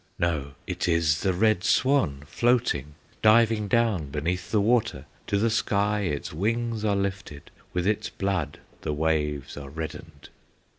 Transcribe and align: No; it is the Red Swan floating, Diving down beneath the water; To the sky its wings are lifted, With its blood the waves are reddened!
No; 0.17 0.55
it 0.65 0.87
is 0.87 1.19
the 1.19 1.31
Red 1.31 1.63
Swan 1.63 2.23
floating, 2.25 2.95
Diving 3.21 3.67
down 3.67 4.09
beneath 4.09 4.49
the 4.49 4.59
water; 4.59 5.05
To 5.27 5.37
the 5.37 5.51
sky 5.51 5.99
its 6.05 6.33
wings 6.33 6.83
are 6.83 6.95
lifted, 6.95 7.51
With 7.71 7.85
its 7.85 8.09
blood 8.09 8.57
the 8.81 8.93
waves 8.93 9.57
are 9.57 9.69
reddened! 9.69 10.29